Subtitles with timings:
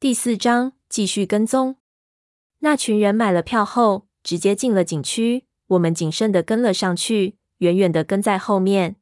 [0.00, 1.76] 第四章继续跟踪。
[2.60, 5.44] 那群人买了票后，直接进了景区。
[5.66, 8.96] 我们谨慎地跟了上去，远远地跟在后面。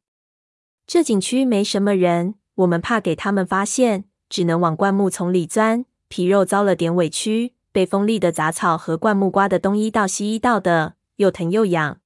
[0.88, 5.84] 这景区没什么人，我们怕给他们发现，只能往灌木丛里钻。
[6.08, 12.01] 皮肉遭了点委屈，被锋利的杂草和灌木刮得东一道西一道的，又疼又痒。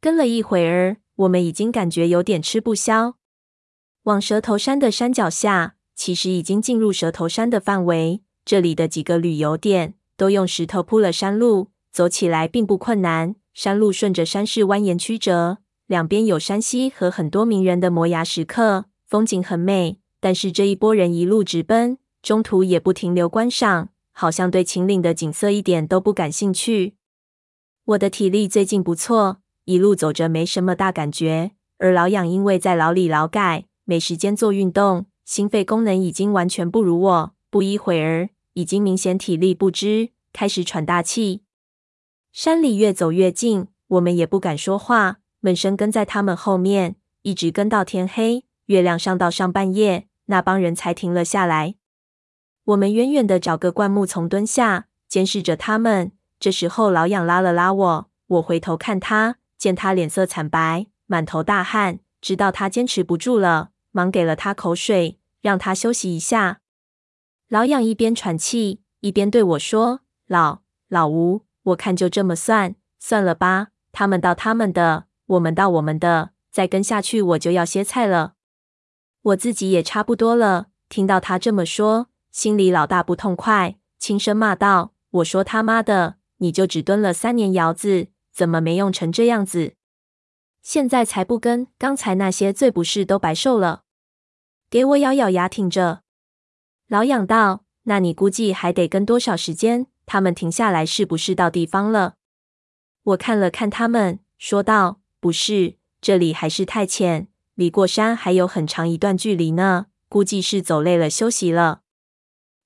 [0.00, 3.14] 跟了一会儿，我们已经感觉有点吃不消。
[4.02, 8.22] 往蛇头山的山脚下，其实已经进入蛇头山的范围。
[8.46, 13.36] 这里的几个旅游点都用石头铺了山路，走起来并不困难。
[13.52, 19.98] 山路顺着山势蜿蜒曲折，两边有山溪和很多名人的摩崖石刻，风景很美。
[20.20, 26.94] 但是这一波人一路直奔，中途也不停留观赏，好像对秦岭的景色一点都不感兴趣。
[27.84, 31.50] 我的体力最近不错，一路走着没什么大感觉。
[31.76, 37.34] 而老痒因为在牢里劳改，没时间做运动，心肺功能已经完全不如我。
[37.50, 41.42] 不一会儿，已经明显体力不支，开始喘大气。
[42.32, 48.44] 山里越走越近，我们也不敢说话，闷声跟在他们后面，一直跟到天黑。
[48.66, 51.74] 月亮上到上半夜，那帮人才停了下来。
[52.62, 56.12] 我们远远的找个灌木丛蹲下，监视着他们。
[56.38, 66.60] 这时候，老痒拉了拉我，我回头看他，见他脸色惨白，满头大汗，知道他坚持不住了，忙给了他口水，让他休息一下。
[67.48, 73.68] 老痒一边喘气，一边对我说：“老老吴。”我看就这么算，算了吧。
[73.92, 78.34] 他们到他们的，我们到我们的，再跟下去我就要歇菜了。
[79.22, 80.68] 我自己也差不多了。
[80.88, 89.74] 听到他这么说，心里老大不痛快，轻声骂道：“我说他妈的，你就只蹲了三年窑子，怎么没用成这样子？
[90.62, 93.84] 现在才不跟，刚才那些罪不是都白受了？
[94.68, 96.02] 给我咬咬牙挺着。”
[96.88, 102.14] 老痒道：“那你估计还得跟多少时间？”他们停下来，是不是到地方了？
[103.04, 109.86] 我看了看他们，说道：“不是，这里还是太浅，离过山还有很长一段距离呢。
[110.08, 111.82] 估计是走累了，休息了。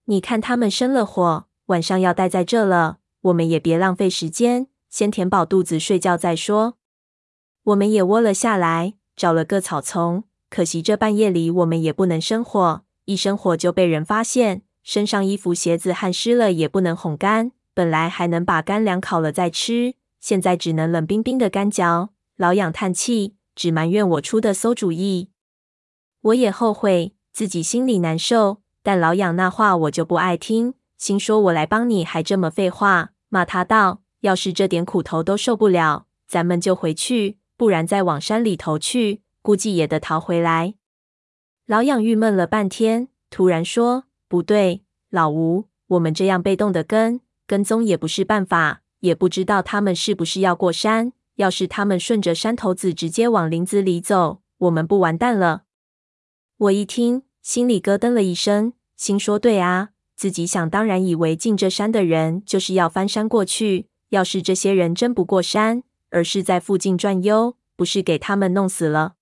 [0.06, 6.78] 你看他们生了火，晚上要待在这了，我们也别浪费时间，先填饱肚子睡觉再说。”
[7.65, 10.25] 我们也窝了下来，找了个草丛。
[10.51, 14.63] 可惜这半夜里我们也不能生火，一生火就被人发现。
[14.83, 22.11] 身上衣服鞋子汗湿了也不能烘干，本来还能把干粮烤了再吃，现在只能冷冰冰的干嚼。
[22.37, 25.31] 老痒叹气，只埋怨我出的馊主意。
[26.21, 40.75] 我也后悔，自己心里难受，但老痒那话我就不爱听，心说我来帮你还这么废话，骂他道：要是这点苦头都受不了，咱们就回去，不然再往山里头去，估计也得逃回来。
[41.66, 44.04] 老痒郁闷了半天，突然说。
[44.26, 51.12] 不对，老吴，我们这样被动的跟跟踪也不是办法，也不知道他们是不是要过山。
[51.37, 55.62] 要是他们顺着山头子直接往林子里走，我们不完蛋了？
[56.56, 63.88] 我一听，心里咯噔了一声，心说对啊，自己想当然以为进这山的人就是要翻山过去。
[64.09, 65.84] 要是这些人真不过山，
[66.15, 69.17] 而是在附近转悠，不是给他们弄死了？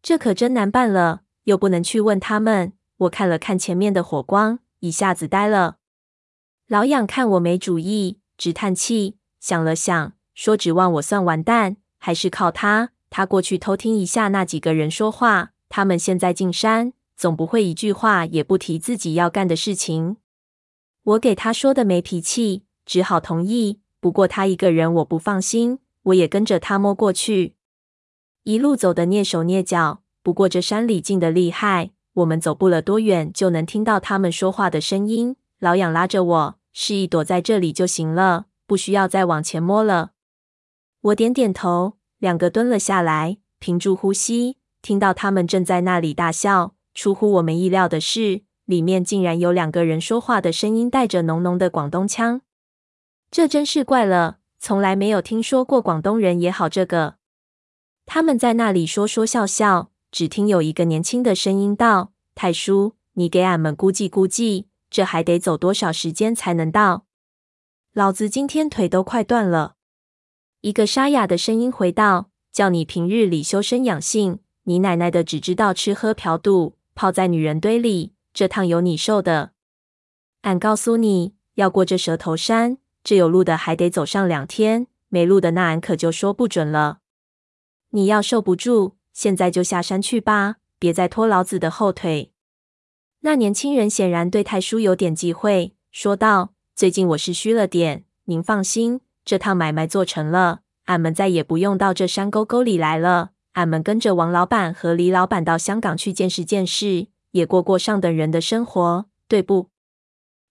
[0.00, 2.74] 这可真难办了，又不能去问他们。
[2.98, 5.78] 我看了看前面的火光，一下子呆了。
[6.68, 12.90] 老痒看我没主意，直叹气，想了想，说：“指望我算完蛋，还是靠他。
[13.10, 15.50] 他过去偷听一下那几个人说话。
[15.68, 20.18] 他们现在进山，总不会一句话也不提自己要干的事情。”
[21.02, 23.80] 我给他说的没脾气，只好同意。
[23.98, 27.56] 不过他一个人我不放心，我也跟着他摸过去。
[28.44, 31.90] 一路走得蹑手蹑脚，不过这山里静得厉害。
[32.14, 35.36] 我们走不了多远，就能听到他们说话的声音。
[35.58, 40.12] 老痒拉着我，示意躲在这里就行了，不需要再往前摸了。
[41.00, 46.74] 我点点头，两个蹲了下来，屏住呼吸，听到他们正在那里大笑。
[46.92, 52.42] 出乎我们意料的是，里面竟然有两个人说话的声音带着浓浓的广东腔。
[53.32, 57.16] 这真是怪了，从来没有听说过广东人也好这个。
[58.06, 59.90] 他们在那里说说笑笑。
[60.10, 67.04] 只听有一个年轻的声音道：“太叔，你给俺们估计估计，这还得走多少时间才能到？
[67.92, 69.74] 老子今天腿都快断了。”
[70.62, 79.50] 一个沙哑的声音回道：“叫你平日里修身养性，你奶奶的只知道吃喝嫖赌，泡在女人堆里，这趟有你受的。
[80.40, 86.98] 俺告诉你，要过这蛇头山，这有路的还得走上两天，没路的那俺可就说不准了。
[87.90, 92.32] 你要受不住。”现在就下山去吧，别再拖老子的后腿。
[93.20, 103.30] 那年轻人显然对太叔有点忌讳，说道：“最近我是虚了点，您放心，这趟买卖做成了，俺们再也不用到这山沟沟里来了。
[103.52, 109.68] 俺们跟着王老板和李老板到香港去见识见识，也过过上等人的生活，对不？”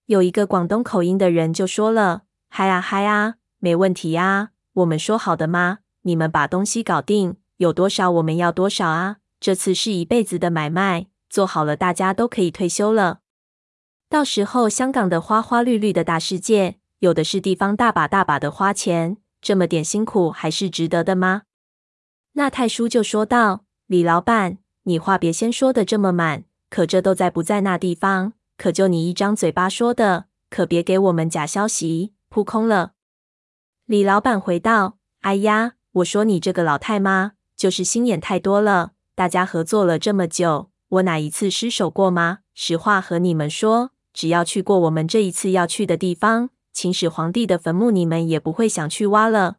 [0.06, 2.22] 有一个广东口音的人就说了
[2.56, 5.80] ：“嗨啊嗨啊，没问题啊，我们说好的吗？
[6.02, 9.16] 你们把东西搞定，有多少我们要多少啊。
[9.40, 13.22] 这次是一辈子的买卖。”做好了，大家都可以退休了。
[14.08, 21.42] 到时候，香港的花花绿绿的大世界，有的是地方大把大把的花钱，这么点辛苦还是值得的吗？
[22.34, 32.94] 那太叔就说道：“李老板，你话别先说的这么满，可这都在不在那地方，可就你一张嘴巴说的，可别给我们假消息，扑空了。”
[33.86, 38.90] 李老板回道：“哎呀，我说你这个老太妈，就是心眼太多了。
[39.14, 42.40] 大家合作了这么久。”我哪一次失手过吗？
[42.54, 49.58] 实话和你们说，只要去过我们这一次要去的地方，秦始皇帝的坟墓，你们也不会想去挖了。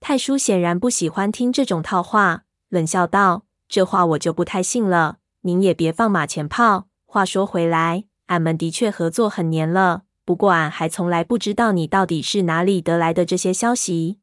[0.00, 5.18] 太叔显然不喜欢听这种套话，冷笑道：“这话我就不太信了。
[5.42, 6.88] 您也别放马前炮。
[7.06, 14.18] 话说回来，俺们的确合作很年了，不过俺还从来不知道你到底是哪里得来的这些消息。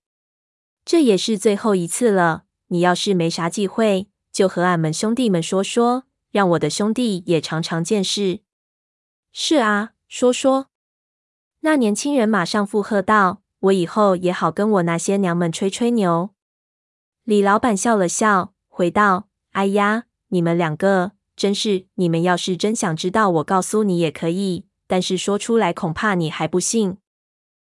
[0.85, 2.43] 这也是最后一次了。
[2.67, 8.39] 你要是没啥忌讳。”就和俺们兄弟们说说，让我的兄弟也尝尝见识。
[9.31, 10.69] 是啊，说说。
[11.59, 16.31] 那年轻人马上附和道：“我以后也好跟我那些娘们吹吹牛。”
[17.23, 21.85] 李老板笑了笑，回道：“哎呀，你们两个真是……
[21.93, 26.97] 你们要是真想知道，我告诉你也可以，但是说出来恐怕你还不信。”